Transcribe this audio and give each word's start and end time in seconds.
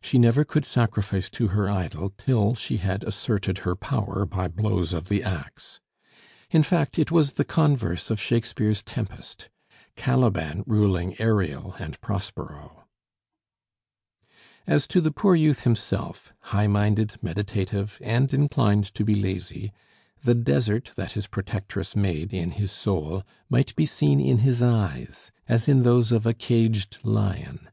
She 0.00 0.16
never 0.18 0.46
could 0.46 0.64
sacrifice 0.64 1.28
to 1.28 1.48
her 1.48 1.68
idol 1.68 2.14
till 2.16 2.54
she 2.54 2.78
had 2.78 3.04
asserted 3.04 3.58
her 3.58 3.76
power 3.76 4.24
by 4.24 4.48
blows 4.48 4.94
of 4.94 5.10
the 5.10 5.22
axe. 5.22 5.78
In 6.50 6.62
fact, 6.62 6.98
it 6.98 7.10
was 7.10 7.34
the 7.34 7.44
converse 7.44 8.08
of 8.08 8.18
Shakespeare's 8.18 8.80
Tempest 8.82 9.50
Caliban 9.94 10.64
ruling 10.66 11.20
Ariel 11.20 11.74
and 11.78 12.00
Prospero. 12.00 12.86
As 14.66 14.86
to 14.86 15.02
the 15.02 15.10
poor 15.10 15.34
youth 15.34 15.64
himself, 15.64 16.32
high 16.44 16.66
minded, 16.66 17.16
meditative, 17.20 17.98
and 18.02 18.32
inclined 18.32 18.86
to 18.94 19.04
be 19.04 19.14
lazy, 19.14 19.70
the 20.24 20.34
desert 20.34 20.92
that 20.96 21.12
his 21.12 21.26
protectress 21.26 21.94
made 21.94 22.32
in 22.32 22.52
his 22.52 22.72
soul 22.72 23.22
might 23.50 23.76
be 23.76 23.84
seen 23.84 24.18
in 24.18 24.38
his 24.38 24.62
eyes, 24.62 25.30
as 25.46 25.68
in 25.68 25.82
those 25.82 26.10
of 26.10 26.24
a 26.24 26.32
caged 26.32 26.96
lion. 27.02 27.68